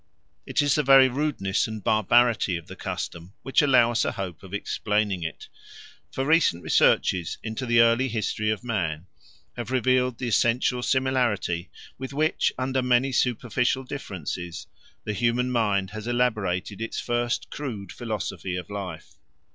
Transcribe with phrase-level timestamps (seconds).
[0.47, 4.41] It is the very rudeness and barbarity of the custom which allow us a hope
[4.41, 5.47] of explaining it.
[6.11, 9.05] For recent researches into the early history of man
[9.55, 11.69] have revealed the essential similarity
[11.99, 14.65] with which, under many superficial differences,
[15.03, 19.19] the human mind has elaborated its first crude philosophy of life.